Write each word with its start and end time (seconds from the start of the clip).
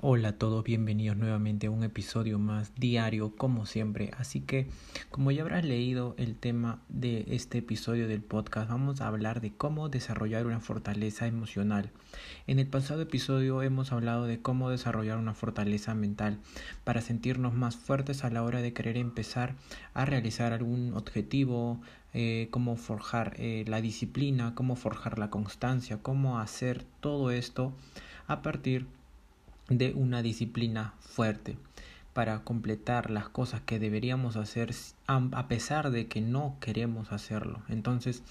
Hola 0.00 0.28
a 0.28 0.32
todos, 0.32 0.62
bienvenidos 0.62 1.16
nuevamente 1.16 1.66
a 1.66 1.72
un 1.72 1.82
episodio 1.82 2.38
más 2.38 2.72
diario 2.76 3.34
como 3.34 3.66
siempre. 3.66 4.12
Así 4.16 4.40
que 4.40 4.68
como 5.10 5.32
ya 5.32 5.42
habrás 5.42 5.64
leído 5.64 6.14
el 6.18 6.36
tema 6.36 6.80
de 6.88 7.24
este 7.30 7.58
episodio 7.58 8.06
del 8.06 8.22
podcast, 8.22 8.70
vamos 8.70 9.00
a 9.00 9.08
hablar 9.08 9.40
de 9.40 9.52
cómo 9.52 9.88
desarrollar 9.88 10.46
una 10.46 10.60
fortaleza 10.60 11.26
emocional. 11.26 11.90
En 12.46 12.60
el 12.60 12.68
pasado 12.68 13.02
episodio 13.02 13.60
hemos 13.62 13.90
hablado 13.90 14.26
de 14.26 14.40
cómo 14.40 14.70
desarrollar 14.70 15.18
una 15.18 15.34
fortaleza 15.34 15.96
mental 15.96 16.38
para 16.84 17.00
sentirnos 17.00 17.52
más 17.54 17.74
fuertes 17.74 18.22
a 18.22 18.30
la 18.30 18.44
hora 18.44 18.62
de 18.62 18.72
querer 18.72 18.98
empezar 18.98 19.56
a 19.94 20.04
realizar 20.04 20.52
algún 20.52 20.94
objetivo, 20.94 21.80
eh, 22.14 22.46
cómo 22.52 22.76
forjar 22.76 23.34
eh, 23.36 23.64
la 23.66 23.80
disciplina, 23.80 24.54
cómo 24.54 24.76
forjar 24.76 25.18
la 25.18 25.28
constancia, 25.30 25.98
cómo 26.00 26.38
hacer 26.38 26.84
todo 27.00 27.32
esto 27.32 27.72
a 28.28 28.42
partir 28.42 28.82
de 28.82 28.97
de 29.68 29.92
una 29.92 30.22
disciplina 30.22 30.94
fuerte 31.00 31.56
para 32.12 32.40
completar 32.40 33.10
las 33.10 33.28
cosas 33.28 33.60
que 33.60 33.78
deberíamos 33.78 34.36
hacer 34.36 34.74
a 35.06 35.48
pesar 35.48 35.90
de 35.90 36.08
que 36.08 36.20
no 36.20 36.56
queremos 36.60 37.12
hacerlo. 37.12 37.62
Entonces, 37.68 38.22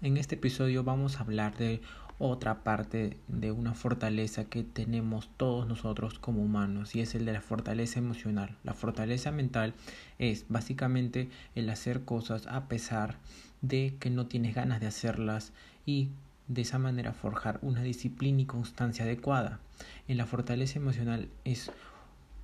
en 0.00 0.16
este 0.16 0.36
episodio 0.36 0.84
vamos 0.84 1.16
a 1.16 1.20
hablar 1.20 1.56
de 1.56 1.82
otra 2.18 2.62
parte 2.62 3.16
de 3.28 3.50
una 3.50 3.74
fortaleza 3.74 4.44
que 4.44 4.62
tenemos 4.62 5.30
todos 5.36 5.66
nosotros 5.66 6.18
como 6.18 6.42
humanos 6.42 6.94
y 6.94 7.00
es 7.00 7.14
el 7.14 7.24
de 7.24 7.32
la 7.32 7.40
fortaleza 7.40 7.98
emocional. 7.98 8.56
La 8.62 8.74
fortaleza 8.74 9.30
mental 9.30 9.74
es 10.18 10.44
básicamente 10.48 11.30
el 11.54 11.68
hacer 11.70 12.04
cosas 12.04 12.46
a 12.46 12.68
pesar 12.68 13.16
de 13.62 13.96
que 13.98 14.10
no 14.10 14.26
tienes 14.26 14.54
ganas 14.54 14.80
de 14.80 14.86
hacerlas 14.86 15.52
y 15.86 16.08
de 16.46 16.62
esa 16.62 16.78
manera 16.78 17.12
forjar 17.12 17.58
una 17.62 17.82
disciplina 17.82 18.42
y 18.42 18.46
constancia 18.46 19.04
adecuada. 19.04 19.60
En 20.08 20.16
la 20.16 20.26
fortaleza 20.26 20.78
emocional 20.78 21.28
es 21.44 21.70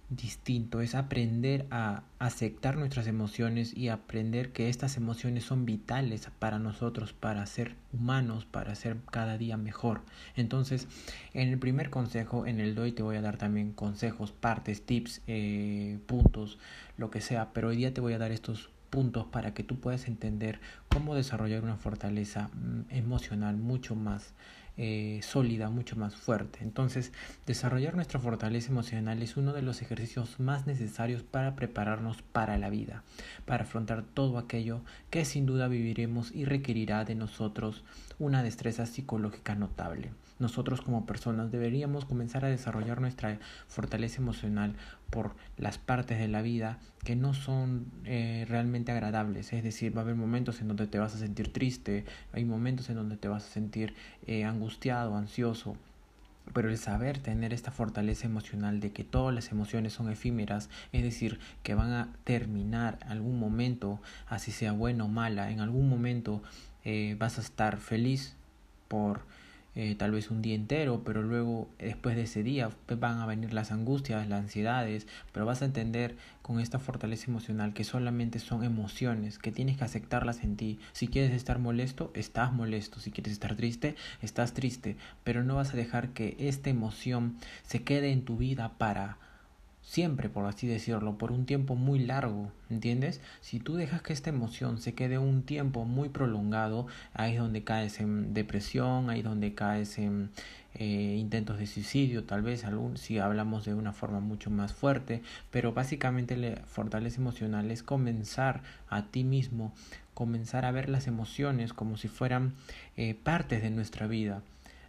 distinto, 0.09 0.81
es 0.81 0.95
aprender 0.95 1.67
a 1.71 2.05
aceptar 2.19 2.77
nuestras 2.77 3.09
emociones 3.09 3.77
y 3.77 3.89
aprender 3.89 4.53
que 4.53 4.69
estas 4.69 4.97
emociones 4.97 5.45
son 5.45 5.67
vitales 5.67 6.29
para 6.39 6.59
nosotros, 6.59 7.13
para 7.13 7.45
ser 7.47 7.75
humanos, 7.93 8.45
para 8.45 8.75
ser 8.77 8.99
cada 9.11 9.37
día 9.37 9.57
mejor. 9.57 10.03
Entonces, 10.37 10.87
en 11.35 11.49
el 11.49 11.59
primer 11.59 11.91
consejo, 11.91 12.47
en 12.47 12.61
el 12.61 12.75
doy 12.75 12.93
te 12.93 13.03
voy 13.03 13.17
a 13.17 13.23
dar 13.23 13.37
también 13.37 13.73
consejos, 13.73 14.31
partes, 14.31 14.87
tips, 14.87 15.23
eh, 15.27 15.99
puntos, 16.07 16.59
lo 16.97 17.11
que 17.11 17.21
sea, 17.21 17.53
pero 17.53 17.69
hoy 17.69 17.77
día 17.77 17.93
te 17.93 18.01
voy 18.01 18.13
a 18.13 18.19
dar 18.19 18.31
estos 18.31 18.71
puntos 18.91 19.27
para 19.27 19.55
que 19.55 19.65
tú 19.65 19.81
puedas 19.81 20.07
entender 20.07 20.61
cómo 20.89 21.17
desarrollar 21.17 21.65
una 21.65 21.77
fortaleza 21.77 22.49
mm, 22.55 22.95
emocional 22.95 23.57
mucho 23.57 23.97
más 23.97 24.35
eh, 24.79 25.21
sólida, 25.23 25.71
mucho 25.71 25.97
más 25.97 26.17
fuerte. 26.17 26.59
Entonces, 26.63 27.13
desarrollar 27.47 27.95
nuestra 27.95 28.21
fortaleza 28.21 28.71
emocional 28.71 29.23
es 29.23 29.37
uno 29.37 29.53
de 29.53 29.63
los 29.63 29.81
ejercicios 29.83 30.39
más 30.39 30.67
necesarios 30.67 31.23
para 31.23 31.57
prepararnos 31.57 32.23
para 32.23 32.59
la 32.59 32.71
vida, 32.71 33.03
para 33.45 33.65
afrontar 33.65 34.03
todo 34.03 34.39
aquello 34.39 34.83
que 35.11 35.25
sin 35.25 35.47
duda 35.47 35.69
viviremos 35.69 36.33
y 36.33 36.45
requerirá 36.45 37.05
de 37.05 37.15
nosotros 37.15 37.85
una 38.19 38.43
destreza 38.43 38.87
psicológica 38.87 39.55
notable. 39.55 40.11
Nosotros 40.39 40.83
como 40.83 41.07
personas 41.07 41.51
deberíamos 41.51 42.05
comenzar 42.05 42.45
a 42.45 42.49
desarrollar 42.49 43.01
nuestra 43.01 43.39
fortaleza 43.69 44.21
emocional 44.21 44.75
por 45.09 45.35
las 45.57 45.79
partes 45.79 46.19
de 46.19 46.29
la 46.29 46.43
vida 46.43 46.79
que 47.05 47.17
no 47.17 47.33
son 47.33 47.87
eh, 48.05 48.45
realmente 48.49 48.93
agradables. 48.93 49.53
Es 49.53 49.65
decir, 49.65 49.97
va 49.97 50.03
a 50.03 50.05
haber 50.05 50.17
momentos 50.17 50.61
en 50.61 50.69
donde 50.69 50.87
te 50.87 50.99
vas 50.99 51.15
a 51.15 51.19
sentir 51.19 51.53
triste, 51.53 52.05
hay 52.33 52.45
momentos 52.45 52.91
en 52.91 52.97
donde 52.97 53.17
te 53.17 53.29
vas 53.29 53.47
a 53.47 53.51
sentir 53.51 53.95
eh, 54.27 54.45
angustiado, 54.45 55.17
ansioso. 55.17 55.77
Pero 56.53 56.69
el 56.69 56.79
saber 56.79 57.19
tener 57.19 57.53
esta 57.53 57.73
fortaleza 57.73 58.27
emocional 58.27 58.79
de 58.79 58.93
que 58.93 59.05
todas 59.05 59.35
las 59.35 59.51
emociones 59.51 59.95
son 59.95 60.11
efímeras, 60.11 60.69
es 60.93 61.03
decir, 61.03 61.41
que 61.63 61.75
van 61.75 61.93
a 61.93 62.13
terminar 62.25 62.99
algún 63.09 63.39
momento, 63.41 64.01
así 64.29 64.53
sea 64.53 64.73
buena 64.73 65.05
o 65.05 65.09
mala, 65.09 65.51
en 65.51 65.61
algún 65.61 65.89
momento 65.89 66.43
eh, 66.85 67.17
vas 67.19 67.39
a 67.39 67.41
estar 67.41 67.79
feliz 67.79 68.37
por 68.87 69.23
eh, 69.77 69.95
tal 69.95 70.11
vez 70.11 70.31
un 70.31 70.41
día 70.41 70.55
entero, 70.55 71.03
pero 71.05 71.23
luego 71.23 71.69
después 71.79 72.17
de 72.17 72.23
ese 72.23 72.43
día 72.43 72.71
van 72.99 73.19
a 73.19 73.27
venir 73.27 73.53
las 73.53 73.71
angustias, 73.71 74.27
las 74.27 74.41
ansiedades, 74.41 75.07
pero 75.33 75.45
vas 75.45 75.61
a 75.61 75.67
entender 75.67 76.17
con 76.41 76.61
esta 76.61 76.79
fortaleza 76.79 77.27
emocional 77.29 77.75
que 77.75 77.85
solamente 77.85 78.39
son 78.39 78.65
emociones, 78.65 79.39
que 79.39 79.53
tienes 79.53 79.77
que 79.77 79.85
aceptarlas 79.85 80.43
en 80.43 80.57
ti. 80.57 80.79
Si 80.93 81.09
quieres 81.09 81.33
estar 81.33 81.59
molesto, 81.59 82.11
estás 82.15 82.55
molesto, 82.55 83.01
si 83.01 83.11
quieres 83.11 83.35
estar 83.35 83.55
triste, 83.55 83.97
estás 84.23 84.55
triste, 84.55 84.97
pero 85.25 85.45
no 85.45 85.57
vas 85.57 85.75
a 85.75 85.77
dejar 85.77 86.09
que 86.09 86.37
esta 86.39 86.71
emoción 86.71 87.37
se 87.63 87.85
quede 87.85 88.13
en 88.13 88.25
tu 88.25 88.39
vida 88.39 88.73
para 88.79 89.19
siempre, 89.87 90.29
por 90.29 90.45
así 90.47 90.67
decirlo, 90.67 91.17
por 91.17 91.31
un 91.31 91.47
tiempo 91.47 91.77
muy 91.77 92.01
largo, 92.01 92.51
¿entiendes? 92.69 93.21
Si 93.41 93.61
tú 93.61 93.77
dejas 93.77 94.03
que 94.03 94.13
esta 94.13 94.31
emoción 94.31 94.79
se 94.79 94.95
quede 94.95 95.17
un 95.17 95.45
tiempo 95.45 95.85
muy 95.85 96.09
prolongado, 96.09 96.89
ahí 97.15 97.35
es 97.35 97.39
donde 97.39 97.63
caes 97.63 98.01
en 98.01 98.35
depresión, 98.35 99.09
ahí 99.09 99.21
es 99.21 99.25
donde 99.25 99.55
caes 99.55 99.99
en 99.99 100.31
eh, 100.75 101.17
intentos 101.19 101.59
de 101.59 101.67
suicidio, 101.67 102.25
tal 102.25 102.43
vez 102.43 102.65
algún, 102.65 102.97
si 102.97 103.19
hablamos 103.19 103.65
de 103.65 103.75
una 103.75 103.93
forma 103.93 104.19
mucho 104.19 104.51
más 104.51 104.75
fuerte, 104.75 105.23
pero 105.53 105.73
básicamente 105.73 106.37
la 106.37 106.57
fortaleza 106.67 107.21
emocional 107.21 107.71
es 107.71 107.85
comenzar 107.85 108.63
a 108.89 109.07
ti 109.07 109.23
mismo, 109.23 109.73
comenzar 110.15 110.65
a 110.65 110.73
ver 110.73 110.89
las 110.89 111.07
emociones 111.07 111.73
como 111.73 111.97
si 111.97 112.09
fueran 112.09 112.55
eh, 112.97 113.15
partes 113.15 113.63
de 113.63 113.71
nuestra 113.71 114.09
vida. 114.09 114.43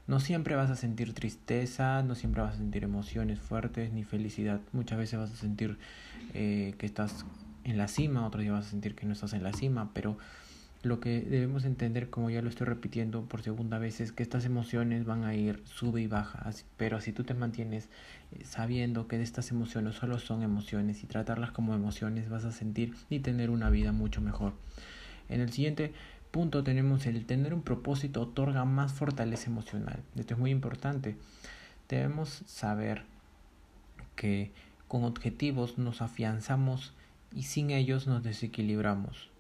No 0.08 0.22
siempre 0.22 0.56
vas 0.56 0.70
a 0.70 0.76
sentir 0.76 1.14
tristeza, 1.14 2.02
no 2.02 2.16
siempre 2.16 2.42
vas 2.42 2.56
a 2.56 2.58
sentir 2.58 2.86
emociones 2.86 3.40
fuertes 3.40 3.92
ni 3.92 4.04
felicidad. 4.06 4.62
Muchas 4.72 4.98
veces 4.98 5.20
vas 5.20 5.32
a 5.32 5.36
sentir 5.36 5.78
eh, 6.34 6.76
que 6.78 6.86
estás 6.86 7.26
en 7.66 7.78
la 7.78 7.90
cima, 7.90 8.26
otro 8.26 8.42
día 8.42 8.54
vas 8.54 8.68
a 8.68 8.70
sentir 8.70 8.96
que 8.96 9.06
no 9.06 9.12
estás 9.12 9.34
en 9.34 9.44
la 9.44 9.52
cima, 9.52 9.92
pero 9.94 10.18
lo 10.84 11.02
que 11.02 11.20
debemos 11.20 11.66
entender, 11.66 12.10
como 12.10 12.30
ya 12.30 12.42
lo 12.42 12.48
estoy 12.48 12.68
repitiendo 12.68 13.26
por 13.26 13.42
segunda 13.42 13.80
vez, 13.80 14.00
es 14.00 14.14
que 14.14 14.24
estas 14.24 14.46
emociones 14.46 15.06
van 15.06 15.26
a 15.26 15.36
ir 15.36 15.62
sube 15.66 16.02
y 16.02 16.08
baja, 16.08 16.50
pero 16.78 17.02
si 17.02 17.12
tú 17.12 17.26
te 17.26 17.34
mantienes 17.34 17.90
eh, 18.32 18.46
sabiendo 18.46 19.08
que 19.08 19.22
estas 19.22 19.52
emociones 19.52 19.96
solo 19.96 20.20
son 20.20 20.44
emociones 20.44 21.04
y 21.04 21.08
tratarlas 21.08 21.52
como 21.52 21.76
emociones, 21.76 22.30
vas 22.30 22.46
a 22.46 22.54
sentir 22.54 22.94
y 23.10 23.20
tener 23.20 23.50
una 23.50 23.70
vida 23.70 23.92
mucho 23.92 24.22
mejor. 24.22 24.54
En 25.30 25.42
el 25.42 25.52
siguiente 25.52 25.92
punto 26.38 26.64
tenemos 26.64 27.08
el 27.08 27.26
tener 27.26 27.52
un 27.52 27.64
propósito 27.64 28.22
otorga 28.22 28.64
más 28.64 28.94
fortaleza 28.94 29.50
emocional. 29.50 30.04
Esto 30.16 30.36
es 30.36 30.40
muy 30.40 30.52
importante. 30.52 31.18
Debemos 31.90 32.44
saber 32.46 33.06
que 34.16 34.52
con 34.88 35.04
objetivos 35.04 35.80
nos 35.80 36.04
afianzamos 36.04 36.94
y 37.36 37.42
sin 37.42 37.72
ellos 37.72 38.06
nos 38.06 38.22
desequilibramos. 38.22 39.32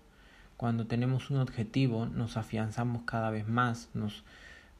Cuando 0.58 0.88
tenemos 0.88 1.30
un 1.30 1.38
objetivo 1.38 2.08
nos 2.08 2.36
afianzamos 2.36 3.04
cada 3.04 3.30
vez 3.30 3.48
más, 3.48 3.92
nos, 3.94 4.24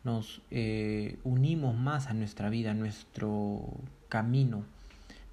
nos 0.04 0.42
eh, 0.50 1.20
unimos 1.24 1.76
más 1.76 2.08
a 2.08 2.16
nuestra 2.16 2.50
vida, 2.50 2.72
a 2.72 2.74
nuestro 2.74 3.62
camino. 4.10 4.66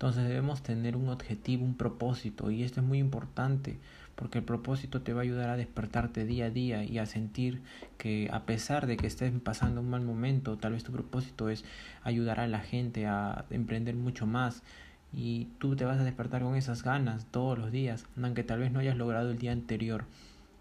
Entonces 0.05 0.29
debemos 0.29 0.63
tener 0.63 0.97
un 0.97 1.09
objetivo, 1.09 1.65
un 1.65 1.79
propósito 1.79 2.51
y 2.51 2.63
esto 2.63 2.83
es 2.83 2.87
muy 2.87 2.99
importante 2.99 3.79
porque 4.17 4.37
el 4.37 4.45
propósito 4.45 5.01
te 5.01 5.15
va 5.15 5.21
a 5.21 5.23
ayudar 5.23 5.49
a 5.49 5.57
despertarte 5.57 6.27
día 6.27 6.45
a 6.45 6.51
día 6.51 6.85
y 6.85 6.99
a 6.99 7.07
sentir 7.07 7.63
que 7.97 8.29
a 8.31 8.45
pesar 8.45 8.87
de 8.87 8.99
que 8.99 9.07
estés 9.07 9.33
pasando 9.43 9.81
un 9.81 9.89
mal 9.89 10.03
momento, 10.03 10.59
tal 10.59 10.73
vez 10.73 10.85
tu 10.85 10.93
propósito 10.93 11.49
es 11.49 11.65
ayudar 12.03 12.39
a 12.39 12.47
la 12.47 12.61
gente 12.61 13.07
a 13.07 13.47
emprender 13.49 13.95
mucho 13.95 14.27
más 14.27 14.63
y 15.11 15.49
tú 15.57 15.75
te 15.75 15.87
vas 15.87 15.99
a 15.99 16.05
despertar 16.05 16.43
con 16.43 16.55
esas 16.55 16.83
ganas 16.83 17.25
todos 17.31 17.59
los 17.59 17.73
días, 17.73 18.05
aunque 18.23 18.45
tal 18.45 18.61
vez 18.61 18.73
no 18.73 18.81
hayas 18.81 18.99
logrado 18.99 19.31
el 19.31 19.39
día 19.39 19.53
anterior 19.53 20.05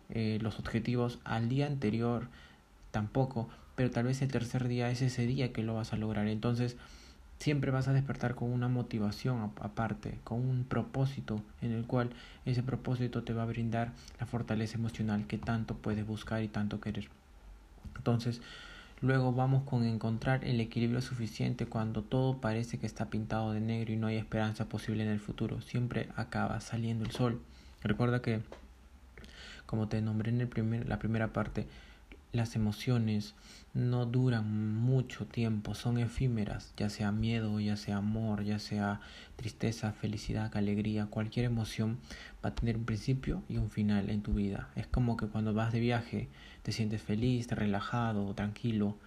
eh, 0.09 0.39
los 0.41 0.57
objetivos 0.57 1.19
al 1.25 1.49
día 1.49 1.67
anterior 1.67 2.29
tampoco, 2.91 3.49
pero 3.75 3.91
tal 3.91 4.05
vez 4.05 4.21
el 4.21 4.31
tercer 4.31 4.69
día 4.69 4.89
es 4.89 5.01
ese 5.01 5.27
día 5.27 5.51
que 5.51 5.63
lo 5.63 5.73
vas 5.73 5.91
a 5.91 5.97
lograr. 5.97 6.29
Entonces, 6.29 6.77
siempre 7.43 7.71
vas 7.71 7.89
a 7.89 7.93
despertar 7.93 8.35
con 8.35 8.53
una 8.53 8.69
motivación 8.69 9.51
aparte, 9.59 10.17
con 10.23 10.39
un 10.39 10.63
propósito 10.63 11.41
en 11.61 11.73
el 11.73 11.85
cual 11.85 12.11
ese 12.45 12.63
propósito 12.63 13.23
te 13.23 13.33
va 13.33 13.43
a 13.43 13.47
brindar 13.47 13.91
la 14.17 14.25
fortaleza 14.25 14.77
emocional 14.77 15.27
que 15.27 15.37
tanto 15.37 15.75
puedes 15.75 16.07
buscar 16.07 16.41
y 16.41 16.47
tanto 16.47 16.79
querer. 16.79 17.09
Entonces, 17.97 18.41
luego 19.01 19.33
vamos 19.33 19.63
con 19.63 19.83
encontrar 19.83 20.45
el 20.45 20.61
equilibrio 20.61 21.01
suficiente 21.01 21.65
cuando 21.65 22.01
todo 22.01 22.37
parece 22.37 22.79
que 22.79 22.87
está 22.87 23.09
pintado 23.09 23.51
de 23.51 23.59
negro 23.59 23.91
y 23.91 23.97
no 23.97 24.07
hay 24.07 24.15
esperanza 24.15 24.69
posible 24.69 25.03
en 25.03 25.09
el 25.09 25.19
futuro. 25.19 25.59
Siempre 25.59 26.07
acaba 26.15 26.61
saliendo 26.61 27.03
el 27.03 27.11
sol. 27.11 27.41
Recuerda 27.81 28.21
que, 28.21 28.39
como 29.65 29.89
te 29.89 30.01
nombré 30.01 30.31
en 30.31 30.39
el 30.39 30.47
primer, 30.47 30.87
la 30.87 30.97
primera 30.97 31.33
parte, 31.33 31.67
las 32.33 32.55
emociones 32.55 33.35
no 33.75 34.05
duran 34.05 34.75
mucho 34.75 35.25
tiempo, 35.25 35.75
son 35.75 35.97
efímeras, 35.99 36.73
ya 36.75 36.89
sea 36.89 37.11
miedo, 37.11 37.59
ya 37.59 37.77
sea 37.77 37.97
amor, 37.97 38.43
ya 38.43 38.59
sea 38.59 39.01
tristeza, 39.35 39.93
felicidad, 39.93 40.55
alegría, 40.57 41.05
cualquier 41.05 41.45
emoción 41.45 41.99
va 42.43 42.49
a 42.49 42.55
tener 42.55 42.75
un 42.75 42.85
principio 42.85 43.43
y 43.49 43.57
un 43.57 43.69
final 43.69 44.09
en 44.09 44.21
tu 44.21 44.33
vida. 44.33 44.69
Es 44.75 44.87
como 44.87 45.15
que 45.15 45.27
cuando 45.27 45.53
vas 45.53 45.71
de 45.71 45.79
viaje 45.79 46.27
te 46.63 46.71
sientes 46.71 47.01
feliz, 47.01 47.47
relajado, 47.49 48.33
tranquilo, 48.33 48.97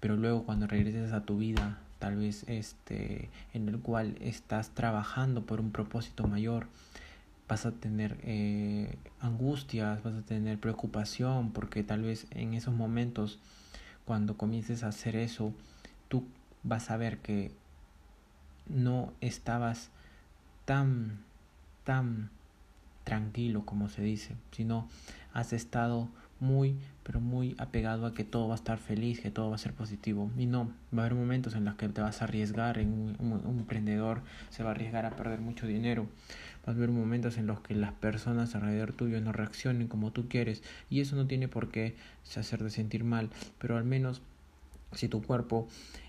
pero 0.00 0.16
luego 0.16 0.44
cuando 0.44 0.66
regreses 0.66 1.12
a 1.12 1.24
tu 1.24 1.38
vida 1.38 1.78
tal 1.98 2.16
vez 2.16 2.44
este 2.48 3.28
en 3.54 3.68
el 3.68 3.78
cual 3.80 4.16
estás 4.20 4.70
trabajando 4.70 5.46
por 5.46 5.60
un 5.60 5.72
propósito 5.72 6.26
mayor 6.26 6.66
vas 7.48 7.66
a 7.66 7.72
tener 7.72 8.18
eh, 8.22 8.96
angustias 9.20 10.02
vas 10.02 10.14
a 10.14 10.22
tener 10.22 10.58
preocupación 10.58 11.52
porque 11.52 11.82
tal 11.82 12.02
vez 12.02 12.26
en 12.30 12.54
esos 12.54 12.74
momentos 12.74 13.38
cuando 14.04 14.36
comiences 14.36 14.82
a 14.82 14.88
hacer 14.88 15.16
eso 15.16 15.52
tú 16.08 16.24
vas 16.62 16.90
a 16.90 16.96
ver 16.96 17.18
que 17.18 17.52
no 18.66 19.12
estabas 19.20 19.90
tan 20.64 21.18
tan 21.84 22.30
tranquilo 23.04 23.66
como 23.66 23.88
se 23.88 24.02
dice 24.02 24.36
sino 24.52 24.88
has 25.34 25.52
estado 25.52 26.08
muy, 26.40 26.76
pero 27.02 27.20
muy 27.20 27.54
apegado 27.58 28.06
a 28.06 28.14
que 28.14 28.24
todo 28.24 28.48
va 28.48 28.54
a 28.54 28.56
estar 28.56 28.78
feliz, 28.78 29.20
que 29.20 29.30
todo 29.30 29.50
va 29.50 29.56
a 29.56 29.58
ser 29.58 29.72
positivo. 29.72 30.30
Y 30.36 30.46
no, 30.46 30.70
va 30.96 31.02
a 31.02 31.06
haber 31.06 31.14
momentos 31.14 31.54
en 31.54 31.64
los 31.64 31.74
que 31.74 31.88
te 31.88 32.00
vas 32.00 32.20
a 32.20 32.24
arriesgar, 32.24 32.78
en 32.78 33.16
un, 33.18 33.58
emprendedor 33.58 34.20
se 34.50 34.62
va 34.62 34.70
a 34.70 34.72
arriesgar 34.72 35.06
a 35.06 35.16
perder 35.16 35.40
mucho 35.40 35.66
dinero. 35.66 36.06
Va 36.66 36.72
a 36.72 36.76
haber 36.76 36.90
momentos 36.90 37.36
en 37.36 37.46
los 37.46 37.60
que 37.60 37.74
las 37.74 37.92
personas 37.92 38.54
alrededor 38.54 38.92
tuyo 38.92 39.20
no 39.20 39.32
reaccionen 39.32 39.88
como 39.88 40.12
tú 40.12 40.28
quieres. 40.28 40.62
Y 40.90 41.00
eso 41.00 41.16
no 41.16 41.26
tiene 41.26 41.48
por 41.48 41.70
qué 41.70 41.94
hacerte 42.36 42.70
sentir 42.70 43.04
mal, 43.04 43.30
pero 43.58 43.76
al 43.76 43.84
menos 43.84 44.22
si 44.92 45.08
tu 45.08 45.22
cuerpo 45.22 45.68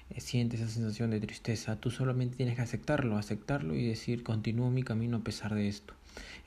eh, 0.10 0.22
siente 0.22 0.56
esa 0.56 0.68
sensación 0.68 1.12
de 1.12 1.20
tristeza, 1.20 1.76
tú 1.76 1.92
solamente 1.92 2.38
tienes 2.38 2.56
que 2.56 2.62
aceptarlo, 2.62 3.18
aceptarlo 3.18 3.76
y 3.76 3.86
decir 3.88 4.24
continúo 4.24 4.70
mi 4.70 4.84
camino 4.84 5.18
a 5.18 5.24
pesar 5.24 5.56
de 5.56 5.68
esto. 5.68 5.94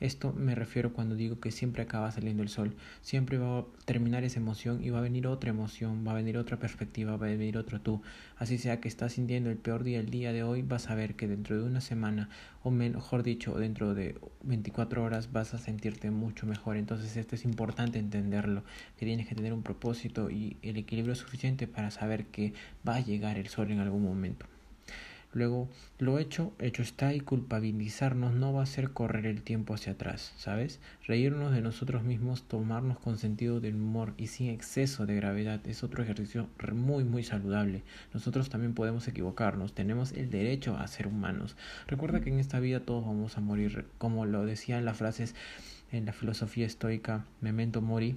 Esto 0.00 0.32
me 0.32 0.54
refiero 0.54 0.92
cuando 0.92 1.14
digo 1.14 1.40
que 1.40 1.50
siempre 1.50 1.82
acaba 1.82 2.10
saliendo 2.10 2.42
el 2.42 2.48
sol, 2.48 2.74
siempre 3.02 3.38
va 3.38 3.60
a 3.60 3.64
terminar 3.84 4.24
esa 4.24 4.40
emoción 4.40 4.82
y 4.82 4.90
va 4.90 4.98
a 4.98 5.02
venir 5.02 5.26
otra 5.26 5.50
emoción, 5.50 6.04
va 6.06 6.12
a 6.12 6.14
venir 6.14 6.38
otra 6.38 6.58
perspectiva, 6.58 7.16
va 7.16 7.26
a 7.26 7.30
venir 7.30 7.58
otro 7.58 7.80
tú. 7.80 8.02
Así 8.36 8.58
sea 8.58 8.80
que 8.80 8.88
estás 8.88 9.12
sintiendo 9.14 9.50
el 9.50 9.56
peor 9.56 9.84
día 9.84 10.00
el 10.00 10.10
día 10.10 10.32
de 10.32 10.42
hoy, 10.42 10.62
vas 10.62 10.90
a 10.90 10.94
ver 10.94 11.14
que 11.16 11.26
dentro 11.26 11.56
de 11.58 11.64
una 11.64 11.80
semana, 11.80 12.28
o 12.62 12.70
mejor 12.70 13.22
dicho, 13.22 13.58
dentro 13.58 13.94
de 13.94 14.16
24 14.42 15.02
horas 15.02 15.32
vas 15.32 15.54
a 15.54 15.58
sentirte 15.58 16.10
mucho 16.10 16.46
mejor. 16.46 16.76
Entonces 16.76 17.16
esto 17.16 17.34
es 17.34 17.44
importante 17.44 17.98
entenderlo, 17.98 18.62
que 18.96 19.06
tienes 19.06 19.26
que 19.26 19.34
tener 19.34 19.52
un 19.52 19.62
propósito 19.62 20.30
y 20.30 20.56
el 20.62 20.76
equilibrio 20.76 21.14
suficiente 21.14 21.66
para 21.66 21.90
saber 21.90 22.26
que 22.26 22.52
va 22.86 22.96
a 22.96 23.00
llegar 23.00 23.38
el 23.38 23.48
sol 23.48 23.70
en 23.70 23.80
algún 23.80 24.02
momento. 24.02 24.46
Luego, 25.34 25.68
lo 25.98 26.18
hecho, 26.18 26.52
hecho 26.58 26.80
está 26.80 27.12
y 27.12 27.20
culpabilizarnos 27.20 28.32
no 28.34 28.54
va 28.54 28.60
a 28.60 28.62
hacer 28.62 28.90
correr 28.92 29.26
el 29.26 29.42
tiempo 29.42 29.74
hacia 29.74 29.92
atrás, 29.92 30.32
¿sabes? 30.38 30.80
Reírnos 31.06 31.52
de 31.52 31.60
nosotros 31.60 32.02
mismos, 32.02 32.44
tomarnos 32.44 32.98
con 32.98 33.18
sentido 33.18 33.60
del 33.60 33.74
humor 33.74 34.14
y 34.16 34.28
sin 34.28 34.48
exceso 34.48 35.04
de 35.04 35.16
gravedad 35.16 35.60
es 35.66 35.84
otro 35.84 36.02
ejercicio 36.02 36.48
muy, 36.72 37.04
muy 37.04 37.24
saludable. 37.24 37.82
Nosotros 38.14 38.48
también 38.48 38.72
podemos 38.72 39.06
equivocarnos, 39.06 39.74
tenemos 39.74 40.12
el 40.12 40.30
derecho 40.30 40.78
a 40.78 40.86
ser 40.88 41.06
humanos. 41.06 41.56
Recuerda 41.86 42.20
que 42.20 42.30
en 42.30 42.38
esta 42.38 42.58
vida 42.58 42.80
todos 42.80 43.04
vamos 43.04 43.36
a 43.36 43.42
morir, 43.42 43.84
como 43.98 44.24
lo 44.24 44.46
decían 44.46 44.86
las 44.86 44.96
frases 44.96 45.34
en 45.92 46.06
la 46.06 46.14
filosofía 46.14 46.64
estoica, 46.64 47.26
memento 47.42 47.82
mori, 47.82 48.16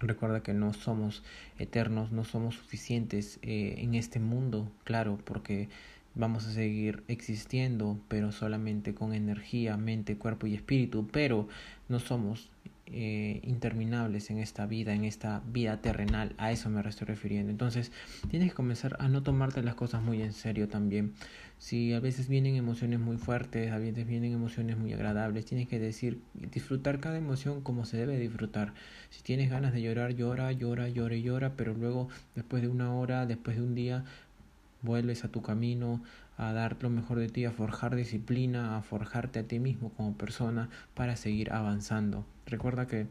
Recuerda 0.00 0.42
que 0.42 0.54
no 0.54 0.72
somos 0.72 1.22
eternos, 1.58 2.10
no 2.10 2.24
somos 2.24 2.56
suficientes 2.56 3.38
eh, 3.42 3.76
en 3.78 3.94
este 3.94 4.18
mundo, 4.18 4.70
claro, 4.82 5.18
porque 5.24 5.68
vamos 6.14 6.46
a 6.46 6.52
seguir 6.52 7.02
existiendo, 7.08 7.98
pero 8.08 8.32
solamente 8.32 8.94
con 8.94 9.14
energía, 9.14 9.76
mente, 9.76 10.16
cuerpo 10.16 10.46
y 10.46 10.54
espíritu, 10.54 11.08
pero 11.10 11.48
no 11.88 11.98
somos 11.98 12.50
eh, 12.86 13.40
interminables 13.44 14.30
en 14.30 14.38
esta 14.38 14.66
vida, 14.66 14.92
en 14.94 15.04
esta 15.04 15.42
vida 15.46 15.80
terrenal, 15.80 16.34
a 16.36 16.52
eso 16.52 16.68
me 16.68 16.86
estoy 16.86 17.06
refiriendo. 17.06 17.50
Entonces, 17.50 17.90
tienes 18.30 18.50
que 18.50 18.54
comenzar 18.54 18.96
a 19.00 19.08
no 19.08 19.22
tomarte 19.22 19.62
las 19.62 19.74
cosas 19.74 20.02
muy 20.02 20.20
en 20.20 20.34
serio 20.34 20.68
también. 20.68 21.14
Si 21.58 21.94
a 21.94 22.00
veces 22.00 22.28
vienen 22.28 22.56
emociones 22.56 23.00
muy 23.00 23.16
fuertes, 23.16 23.72
a 23.72 23.78
veces 23.78 24.06
vienen 24.06 24.34
emociones 24.34 24.76
muy 24.76 24.92
agradables, 24.92 25.46
tienes 25.46 25.66
que 25.66 25.78
decir, 25.78 26.20
disfrutar 26.34 27.00
cada 27.00 27.16
emoción 27.16 27.62
como 27.62 27.86
se 27.86 27.96
debe 27.96 28.18
disfrutar. 28.18 28.74
Si 29.08 29.22
tienes 29.22 29.50
ganas 29.50 29.72
de 29.72 29.80
llorar, 29.80 30.14
llora, 30.14 30.52
llora, 30.52 30.88
llora 30.88 31.16
y 31.16 31.22
llora, 31.22 31.54
pero 31.56 31.72
luego, 31.72 32.08
después 32.34 32.62
de 32.62 32.68
una 32.68 32.94
hora, 32.94 33.24
después 33.24 33.56
de 33.56 33.62
un 33.62 33.74
día, 33.74 34.04
vuelves 34.84 35.24
a 35.24 35.28
tu 35.28 35.42
camino, 35.42 36.02
a 36.36 36.52
dar 36.52 36.76
lo 36.80 36.90
mejor 36.90 37.18
de 37.18 37.28
ti, 37.28 37.44
a 37.44 37.50
forjar 37.50 37.94
disciplina, 37.96 38.76
a 38.76 38.82
forjarte 38.82 39.40
a 39.40 39.42
ti 39.44 39.58
mismo 39.58 39.90
como 39.90 40.14
persona 40.14 40.68
para 40.94 41.16
seguir 41.16 41.52
avanzando. 41.52 42.24
Recuerda 42.46 42.86
que 42.86 43.06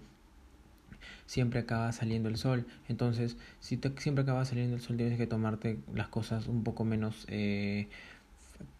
siempre 1.25 1.59
acaba 1.59 1.91
saliendo 1.91 2.29
el 2.29 2.37
sol, 2.37 2.65
entonces 2.87 3.37
si 3.59 3.79
siempre 3.97 4.23
acaba 4.23 4.45
saliendo 4.45 4.75
el 4.75 4.81
sol 4.81 4.97
tienes 4.97 5.17
que 5.17 5.27
tomarte 5.27 5.77
las 5.93 6.07
cosas 6.07 6.47
un 6.47 6.63
poco 6.63 6.85
menos 6.85 7.25
eh, 7.27 7.87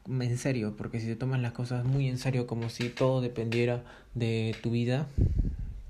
en 0.08 0.38
serio, 0.38 0.76
porque 0.78 1.00
si 1.00 1.08
te 1.08 1.16
tomas 1.16 1.42
las 1.42 1.54
cosas 1.54 1.86
muy 1.86 2.08
en 2.08 2.18
serio 2.18 2.48
como 2.48 2.70
si 2.70 2.90
todo 2.90 3.22
dependiera 3.22 3.84
de 4.14 4.56
tu 4.62 4.72
vida, 4.72 5.08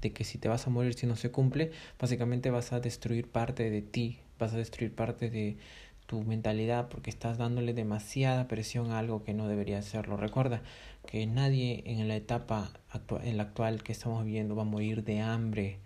de 0.02 0.12
que 0.12 0.24
si 0.24 0.38
te 0.38 0.48
vas 0.48 0.68
a 0.68 0.70
morir 0.70 0.94
si 0.94 1.08
no 1.08 1.16
se 1.16 1.32
cumple, 1.32 1.72
básicamente 2.00 2.50
vas 2.52 2.74
a 2.74 2.80
destruir 2.80 3.28
parte 3.28 3.70
de 3.70 3.82
ti, 3.82 4.20
vas 4.38 4.54
a 4.54 4.58
destruir 4.58 4.94
parte 4.94 5.30
de, 5.30 5.58
tu 6.14 6.24
mentalidad 6.24 6.90
porque 6.90 7.10
estás 7.10 7.40
dándole 7.40 7.74
demasiada 7.74 8.48
presión 8.48 8.92
a 8.92 9.00
algo 9.00 9.24
que 9.24 9.34
no 9.34 9.48
debería 9.48 9.80
hacerlo. 9.80 10.16
Recuerda 10.16 10.62
que 11.08 11.26
nadie 11.26 11.82
en 11.88 12.08
la 12.08 12.16
etapa 12.16 12.72
actual, 12.92 13.26
en 13.26 13.38
la 13.38 13.44
actual 13.44 13.82
que 13.82 13.94
estamos 13.94 14.24
viviendo 14.24 14.56
va 14.56 14.62
a 14.62 14.66
morir 14.66 15.04
de 15.04 15.22
hambre 15.22 15.80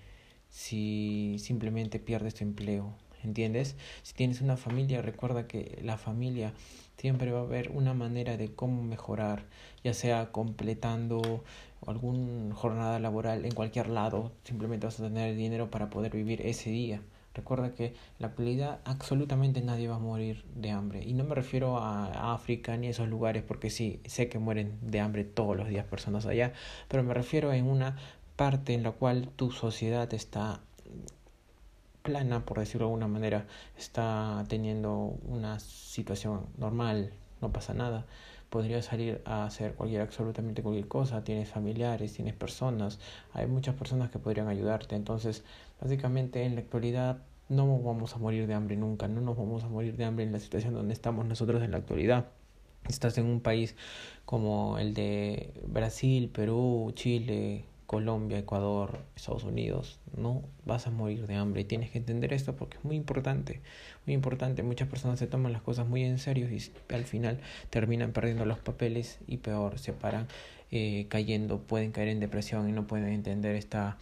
si 0.50 1.38
simplemente 1.40 2.00
pierdes 2.00 2.36
tu 2.36 2.44
empleo. 2.44 2.94
¿Entiendes? 3.24 3.78
Si 4.04 4.14
tienes 4.16 4.42
una 4.42 4.58
familia, 4.58 5.02
recuerda 5.02 5.48
que 5.48 5.80
la 5.82 5.98
familia 5.98 6.54
siempre 6.98 7.32
va 7.32 7.40
a 7.40 7.44
haber 7.44 7.72
una 7.72 7.94
manera 7.94 8.36
de 8.36 8.54
cómo 8.54 8.84
mejorar, 8.84 9.46
ya 9.86 9.94
sea 9.94 10.34
completando 10.34 11.46
alguna 11.86 12.54
jornada 12.54 13.00
laboral 13.00 13.46
en 13.46 13.54
cualquier 13.54 13.88
lado, 13.88 14.34
simplemente 14.44 14.88
vas 14.88 15.00
a 15.00 15.08
tener 15.08 15.30
el 15.30 15.38
dinero 15.38 15.72
para 15.72 15.90
poder 15.90 16.12
vivir 16.12 16.46
ese 16.46 16.70
día. 16.70 17.02
Recuerda 17.38 17.74
que 17.74 17.94
la 18.18 18.28
actualidad 18.28 18.80
absolutamente 18.84 19.62
nadie 19.62 19.88
va 19.88 19.96
a 19.96 20.00
morir 20.00 20.44
de 20.56 20.72
hambre. 20.72 21.04
Y 21.04 21.14
no 21.14 21.24
me 21.24 21.36
refiero 21.36 21.78
a 21.78 22.34
África 22.34 22.76
ni 22.76 22.88
a 22.88 22.90
esos 22.90 23.08
lugares, 23.08 23.44
porque 23.44 23.70
sí, 23.70 24.02
sé 24.06 24.28
que 24.28 24.40
mueren 24.40 24.78
de 24.82 25.00
hambre 25.00 25.24
todos 25.24 25.56
los 25.56 25.70
días 25.70 25.86
personas 25.86 26.26
allá, 26.26 26.54
pero 26.88 27.04
me 27.04 27.14
refiero 27.14 27.54
en 27.54 27.68
una 27.68 27.96
parte 28.36 28.74
en 28.74 28.82
la 28.84 28.92
cual 28.92 29.30
tu 29.36 29.52
sociedad 29.52 30.12
está 30.14 30.62
plana, 32.02 32.46
por 32.46 32.58
decirlo 32.60 32.88
de 32.88 32.94
alguna 32.94 33.08
manera, 33.08 33.46
está 33.78 34.44
teniendo 34.48 35.18
una 35.28 35.60
situación 35.60 36.48
normal, 36.58 37.12
no 37.42 37.52
pasa 37.52 37.74
nada. 37.74 38.06
Podrías 38.50 38.86
salir 38.86 39.22
a 39.26 39.46
hacer 39.46 39.74
cualquier, 39.74 40.02
absolutamente 40.02 40.64
cualquier 40.64 40.88
cosa, 40.88 41.24
tienes 41.24 41.50
familiares, 41.50 42.14
tienes 42.14 42.34
personas, 42.34 43.00
hay 43.34 43.48
muchas 43.48 43.76
personas 43.76 44.10
que 44.10 44.20
podrían 44.20 44.48
ayudarte. 44.48 44.96
Entonces, 44.96 45.44
básicamente 45.82 46.44
en 46.44 46.56
la 46.56 46.62
actualidad 46.62 47.24
no 47.50 47.82
vamos 47.82 48.16
a 48.16 48.18
morir 48.18 48.48
de 48.48 48.54
hambre 48.54 48.76
nunca, 48.76 49.08
no 49.08 49.22
nos 49.22 49.38
vamos 49.38 49.64
a 49.64 49.68
morir 49.70 49.96
de 49.98 50.06
hambre 50.06 50.26
en 50.26 50.32
la 50.32 50.40
situación 50.40 50.74
donde 50.74 50.94
estamos 50.94 51.26
nosotros 51.26 51.62
en 51.64 51.72
la 51.72 51.78
actualidad. 51.78 52.28
Estás 52.88 53.18
en 53.18 53.26
un 53.26 53.42
país 53.42 53.76
como 54.26 54.78
el 54.80 54.94
de 54.94 55.54
Brasil, 55.68 56.30
Perú, 56.30 56.92
Chile, 56.96 57.66
Colombia, 57.88 58.38
Ecuador, 58.38 59.00
Estados 59.16 59.46
Unidos, 59.46 59.98
no 60.16 60.44
vas 60.66 60.88
a 60.88 60.92
morir 60.92 61.26
de 61.26 61.36
hambre. 61.36 61.62
Y 61.62 61.64
tienes 61.66 61.90
que 61.90 61.98
entender 61.98 62.34
esto 62.34 62.56
porque 62.56 62.78
es 62.78 62.84
muy 62.84 62.98
importante, 62.98 63.62
muy 64.06 64.14
importante. 64.14 64.62
Muchas 64.62 64.90
personas 64.90 65.18
se 65.20 65.26
toman 65.26 65.54
las 65.54 65.62
cosas 65.62 65.88
muy 65.88 66.04
en 66.04 66.20
serio 66.20 66.50
y 66.52 66.62
al 66.94 67.06
final 67.06 67.40
terminan 67.70 68.12
perdiendo 68.12 68.46
los 68.46 68.60
papeles 68.60 69.20
y 69.26 69.38
peor, 69.38 69.80
se 69.80 69.94
paran 69.94 70.28
eh, 70.70 71.08
cayendo, 71.08 71.60
pueden 71.60 71.94
caer 71.94 72.10
en 72.10 72.20
depresión 72.20 72.68
y 72.68 72.74
no 72.74 72.86
pueden 72.88 73.08
entender 73.08 73.56
esta 73.56 73.98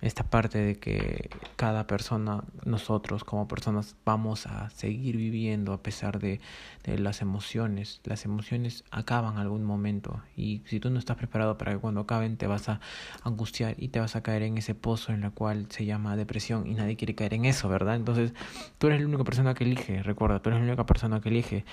esta 0.00 0.24
parte 0.24 0.58
de 0.58 0.78
que 0.78 1.30
cada 1.56 1.86
persona, 1.86 2.44
nosotros 2.64 3.24
como 3.24 3.48
personas, 3.48 3.96
vamos 4.04 4.46
a 4.46 4.70
seguir 4.70 5.16
viviendo 5.16 5.72
a 5.72 5.82
pesar 5.82 6.18
de, 6.18 6.40
de, 6.84 6.98
las 6.98 7.20
emociones. 7.20 8.00
Las 8.04 8.24
emociones 8.24 8.84
acaban 8.90 9.38
algún 9.38 9.64
momento 9.64 10.22
y 10.36 10.62
si 10.66 10.80
tú 10.80 10.90
no 10.90 10.98
estás 10.98 11.16
preparado 11.16 11.58
para 11.58 11.72
que 11.72 11.78
cuando 11.78 12.00
acaben 12.00 12.36
te 12.36 12.46
vas 12.46 12.68
a 12.68 12.80
angustiar 13.24 13.74
y 13.78 13.88
te 13.88 14.00
vas 14.00 14.16
a 14.16 14.22
caer 14.22 14.42
en 14.42 14.58
ese 14.58 14.74
pozo 14.74 15.12
en 15.12 15.20
la 15.20 15.30
cual 15.30 15.66
se 15.68 15.84
llama 15.84 16.16
depresión 16.16 16.66
y 16.66 16.74
nadie 16.74 16.96
quiere 16.96 17.14
caer 17.14 17.34
en 17.34 17.44
eso, 17.44 17.68
¿verdad? 17.68 17.96
Entonces 17.96 18.32
tú 18.78 18.86
eres 18.86 19.00
la 19.00 19.06
única 19.06 19.24
persona 19.24 19.54
que 19.54 19.64
elige, 19.64 20.02
recuerda, 20.02 20.40
tú 20.40 20.50
eres 20.50 20.60
la 20.60 20.66
única 20.66 20.86
persona 20.86 21.20
que 21.20 21.28
elige. 21.28 21.64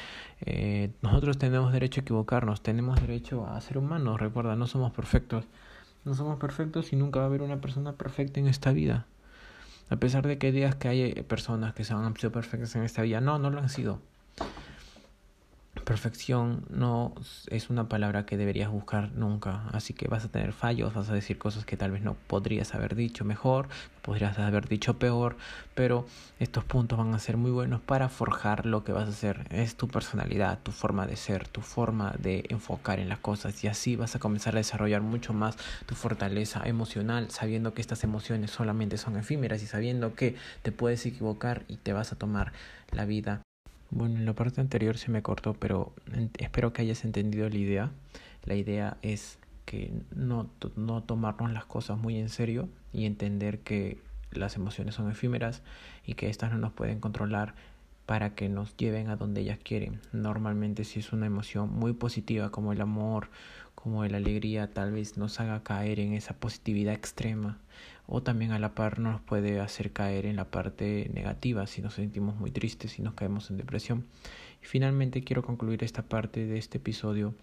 Eh, 0.41 0.91
nosotros 1.01 1.37
tenemos 1.37 1.71
derecho 1.71 2.01
a 2.01 2.03
equivocarnos, 2.03 2.61
tenemos 2.61 2.99
derecho 2.99 3.47
a 3.47 3.59
ser 3.61 3.77
humanos, 3.77 4.19
recuerda, 4.19 4.55
no 4.55 4.67
somos 4.67 4.91
perfectos. 4.91 5.45
No 6.07 6.13
somos 6.13 6.39
perfectos 6.39 6.93
y 6.93 6.95
nunca 6.95 7.19
va 7.19 7.25
a 7.25 7.27
haber 7.27 7.41
una 7.41 7.59
persona 7.59 7.91
perfecta 7.91 8.39
en 8.39 8.47
esta 8.47 8.71
vida. 8.71 9.07
A 9.89 9.97
pesar 9.97 10.25
de 10.25 10.37
que 10.37 10.53
digas 10.53 10.73
que 10.73 10.87
hay 10.87 11.13
personas 11.23 11.73
que 11.73 11.83
han 11.91 12.15
sido 12.15 12.31
perfectas 12.31 12.73
en 12.77 12.83
esta 12.83 13.01
vida, 13.01 13.19
no, 13.19 13.39
no 13.39 13.49
lo 13.49 13.59
han 13.59 13.67
sido. 13.67 13.99
Perfección 15.83 16.65
no 16.69 17.13
es 17.47 17.69
una 17.69 17.87
palabra 17.89 18.25
que 18.25 18.37
deberías 18.37 18.69
buscar 18.69 19.11
nunca, 19.13 19.63
así 19.71 19.93
que 19.93 20.07
vas 20.07 20.25
a 20.25 20.29
tener 20.29 20.53
fallos, 20.53 20.93
vas 20.93 21.09
a 21.09 21.13
decir 21.13 21.37
cosas 21.37 21.65
que 21.65 21.77
tal 21.77 21.91
vez 21.91 22.01
no 22.01 22.15
podrías 22.27 22.75
haber 22.75 22.95
dicho 22.95 23.25
mejor, 23.25 23.67
podrías 24.01 24.37
haber 24.39 24.67
dicho 24.67 24.97
peor, 24.99 25.37
pero 25.75 26.05
estos 26.39 26.63
puntos 26.63 26.97
van 26.97 27.13
a 27.13 27.19
ser 27.19 27.37
muy 27.37 27.51
buenos 27.51 27.81
para 27.81 28.09
forjar 28.09 28.65
lo 28.65 28.83
que 28.83 28.91
vas 28.91 29.07
a 29.07 29.11
hacer. 29.11 29.47
Es 29.49 29.75
tu 29.75 29.87
personalidad, 29.87 30.59
tu 30.59 30.71
forma 30.71 31.07
de 31.07 31.15
ser, 31.15 31.47
tu 31.47 31.61
forma 31.61 32.13
de 32.19 32.45
enfocar 32.49 32.99
en 32.99 33.09
las 33.09 33.19
cosas 33.19 33.63
y 33.63 33.67
así 33.67 33.95
vas 33.95 34.15
a 34.15 34.19
comenzar 34.19 34.55
a 34.55 34.57
desarrollar 34.57 35.01
mucho 35.01 35.33
más 35.33 35.57
tu 35.85 35.95
fortaleza 35.95 36.61
emocional, 36.65 37.31
sabiendo 37.31 37.73
que 37.73 37.81
estas 37.81 38.03
emociones 38.03 38.51
solamente 38.51 38.97
son 38.97 39.17
efímeras 39.17 39.63
y 39.63 39.67
sabiendo 39.67 40.15
que 40.15 40.35
te 40.61 40.71
puedes 40.71 41.05
equivocar 41.05 41.63
y 41.67 41.77
te 41.77 41.93
vas 41.93 42.11
a 42.11 42.15
tomar 42.15 42.51
la 42.91 43.05
vida 43.05 43.41
bueno, 43.89 44.17
en 44.17 44.25
la 44.25 44.33
parte 44.33 44.61
anterior 44.61 44.97
se 44.97 45.11
me 45.11 45.21
cortó, 45.21 45.53
pero 45.53 45.93
espero 46.37 46.73
que 46.73 46.81
hayas 46.81 47.05
entendido 47.05 47.49
la 47.49 47.57
idea. 47.57 47.91
La 48.43 48.55
idea 48.55 48.97
es 49.01 49.39
que 49.65 49.93
no, 50.15 50.49
no 50.75 51.03
tomarnos 51.03 51.51
las 51.51 51.65
cosas 51.65 51.97
muy 51.97 52.17
en 52.17 52.29
serio 52.29 52.69
y 52.93 53.05
entender 53.05 53.59
que 53.59 53.99
las 54.31 54.55
emociones 54.55 54.95
son 54.95 55.09
efímeras 55.09 55.61
y 56.05 56.13
que 56.13 56.29
éstas 56.29 56.51
no 56.51 56.57
nos 56.57 56.73
pueden 56.73 56.99
controlar 56.99 57.55
para 58.05 58.35
que 58.35 58.47
nos 58.47 58.75
lleven 58.77 59.09
a 59.09 59.17
donde 59.17 59.41
ellas 59.41 59.59
quieren. 59.61 59.99
Normalmente 60.13 60.85
si 60.85 60.99
es 60.99 61.11
una 61.11 61.25
emoción 61.25 61.69
muy 61.69 61.93
positiva 61.93 62.49
como 62.51 62.71
el 62.71 62.79
amor, 62.79 63.29
como 63.87 64.05
la 64.05 64.17
alegría, 64.17 64.73
tal 64.73 64.91
vez 64.91 65.15
nos 65.15 65.39
haga 65.39 65.63
caer 65.63 66.01
en 66.01 66.11
esa 66.11 66.33
positividad 66.33 66.93
extrema 66.93 67.57
o 68.05 68.21
también 68.21 68.51
a 68.51 68.59
la 68.59 68.75
par 68.75 68.99
nos 68.99 69.21
puede 69.21 69.61
hacer 69.61 69.93
caer 69.93 70.25
en 70.25 70.35
la 70.35 70.51
parte 70.51 71.09
negativa 71.13 71.65
si 71.67 71.81
nos 71.81 71.93
sentimos 71.93 72.35
muy 72.35 72.51
tristes 72.51 72.99
y 72.99 73.01
nos 73.01 73.13
caemos 73.13 73.49
en 73.49 73.55
depresión. 73.55 74.05
Y 74.61 74.65
finalmente 74.65 75.23
quiero 75.23 75.41
concluir 75.41 75.85
esta 75.85 76.01
parte 76.03 76.45
de 76.45 76.57
este 76.57 76.79
episodio. 76.79 77.33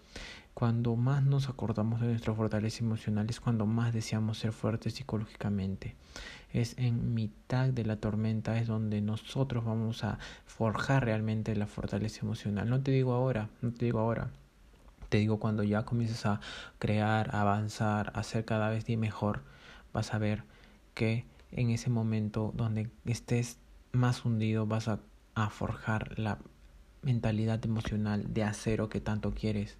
Cuando 0.53 0.95
más 0.95 1.23
nos 1.23 1.49
acordamos 1.49 1.99
de 1.99 2.09
nuestra 2.09 2.35
fortaleza 2.35 2.83
emocional 2.83 3.25
es 3.27 3.39
cuando 3.39 3.65
más 3.65 3.91
deseamos 3.91 4.37
ser 4.37 4.51
fuertes 4.51 4.93
psicológicamente. 4.93 5.95
Es 6.53 6.77
en 6.77 7.15
mitad 7.15 7.69
de 7.69 7.85
la 7.85 7.95
tormenta 7.95 8.59
es 8.59 8.67
donde 8.67 9.01
nosotros 9.01 9.65
vamos 9.65 10.03
a 10.03 10.19
forjar 10.45 11.05
realmente 11.05 11.55
la 11.55 11.65
fortaleza 11.65 12.19
emocional. 12.21 12.69
No 12.69 12.83
te 12.83 12.91
digo 12.91 13.13
ahora, 13.13 13.49
no 13.63 13.71
te 13.71 13.85
digo 13.85 13.97
ahora. 13.97 14.29
Te 15.15 15.19
digo 15.19 15.39
cuando 15.39 15.63
ya 15.63 15.83
comiences 15.83 16.25
a 16.25 16.41
crear, 16.77 17.33
a 17.33 17.39
avanzar, 17.39 18.11
a 18.15 18.21
ser 18.21 18.43
cada 18.43 18.69
vez 18.69 18.85
mejor, 18.97 19.43
vas 19.93 20.13
a 20.13 20.17
ver 20.17 20.43
que 20.93 21.23
en 21.51 21.69
ese 21.69 21.89
momento 21.89 22.51
donde 22.53 22.89
estés 23.05 23.57
más 23.93 24.25
hundido 24.25 24.65
vas 24.65 24.89
a, 24.89 24.99
forjar 25.51 26.19
la 26.19 26.37
mentalidad 27.01 27.63
emocional 27.63 28.33
de 28.33 28.43
acero 28.43 28.89
que 28.89 28.99
tanto 28.99 29.33
quieres. 29.33 29.77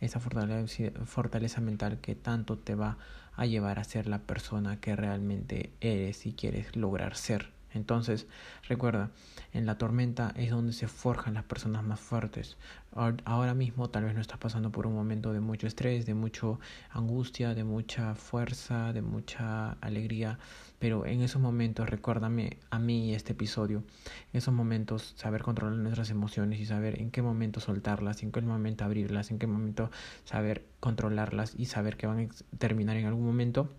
Esa 0.00 0.20
fortaleza 0.20 1.60
mental 1.60 1.98
que 2.00 2.14
tanto 2.14 2.56
te 2.56 2.74
va 2.74 2.96
a 3.36 3.44
llevar 3.44 3.78
a 3.78 3.84
ser 3.84 4.06
la 4.06 4.20
persona 4.20 4.80
que 4.80 4.96
realmente 4.96 5.70
eres 5.82 6.24
y 6.24 6.32
quieres 6.32 6.76
lograr 6.76 7.14
ser. 7.14 7.59
Entonces, 7.72 8.26
recuerda, 8.68 9.10
en 9.52 9.66
la 9.66 9.78
tormenta 9.78 10.32
es 10.36 10.50
donde 10.50 10.72
se 10.72 10.88
forjan 10.88 11.34
las 11.34 11.44
personas 11.44 11.84
más 11.84 12.00
fuertes. 12.00 12.56
Ahora 12.92 13.54
mismo 13.54 13.88
tal 13.90 14.04
vez 14.04 14.14
no 14.14 14.20
estás 14.20 14.38
pasando 14.38 14.70
por 14.70 14.86
un 14.86 14.94
momento 14.94 15.32
de 15.32 15.40
mucho 15.40 15.66
estrés, 15.66 16.06
de 16.06 16.14
mucha 16.14 16.46
angustia, 16.90 17.54
de 17.54 17.62
mucha 17.62 18.14
fuerza, 18.16 18.92
de 18.92 19.02
mucha 19.02 19.72
alegría, 19.80 20.38
pero 20.80 21.06
en 21.06 21.20
esos 21.20 21.40
momentos, 21.40 21.88
recuérdame 21.88 22.58
a 22.70 22.78
mí 22.78 23.14
este 23.14 23.32
episodio, 23.32 23.84
en 24.32 24.38
esos 24.38 24.52
momentos 24.54 25.14
saber 25.16 25.42
controlar 25.42 25.78
nuestras 25.78 26.10
emociones 26.10 26.58
y 26.58 26.66
saber 26.66 27.00
en 27.00 27.10
qué 27.10 27.22
momento 27.22 27.60
soltarlas, 27.60 28.22
en 28.22 28.32
qué 28.32 28.40
momento 28.40 28.84
abrirlas, 28.84 29.30
en 29.30 29.38
qué 29.38 29.46
momento 29.46 29.90
saber 30.24 30.64
controlarlas 30.80 31.54
y 31.56 31.66
saber 31.66 31.96
que 31.96 32.06
van 32.06 32.20
a 32.20 32.56
terminar 32.58 32.96
en 32.96 33.06
algún 33.06 33.26
momento 33.26 33.70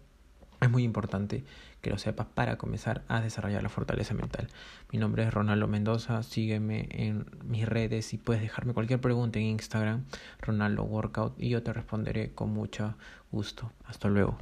es 0.61 0.69
muy 0.69 0.83
importante 0.83 1.43
que 1.81 1.89
lo 1.89 1.97
sepas 1.97 2.27
para 2.27 2.57
comenzar 2.57 3.03
a 3.07 3.19
desarrollar 3.21 3.63
la 3.63 3.69
fortaleza 3.69 4.13
mental. 4.13 4.47
Mi 4.91 4.99
nombre 4.99 5.23
es 5.23 5.33
Ronaldo 5.33 5.67
Mendoza, 5.67 6.21
sígueme 6.23 6.87
en 6.91 7.25
mis 7.43 7.67
redes 7.67 8.13
y 8.13 8.17
puedes 8.17 8.41
dejarme 8.41 8.73
cualquier 8.73 9.01
pregunta 9.01 9.39
en 9.39 9.45
Instagram, 9.45 10.05
Ronaldo 10.39 10.83
Workout, 10.83 11.33
y 11.41 11.49
yo 11.49 11.63
te 11.63 11.73
responderé 11.73 12.33
con 12.33 12.51
mucho 12.53 12.95
gusto. 13.31 13.71
Hasta 13.85 14.07
luego. 14.07 14.37